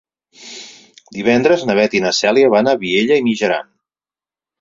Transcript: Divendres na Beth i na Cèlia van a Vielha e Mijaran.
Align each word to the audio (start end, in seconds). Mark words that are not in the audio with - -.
Divendres 1.17 1.65
na 1.69 1.75
Beth 1.79 1.95
i 1.99 2.01
na 2.05 2.13
Cèlia 2.21 2.47
van 2.55 2.71
a 2.71 2.73
Vielha 2.85 3.19
e 3.21 3.27
Mijaran. 3.29 3.71